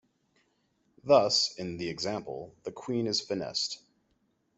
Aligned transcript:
Thus, 1.03 1.53
in 1.59 1.77
the 1.77 1.87
example, 1.87 2.55
the 2.63 2.71
Queen 2.71 3.05
is 3.05 3.21
finessed. 3.21 3.83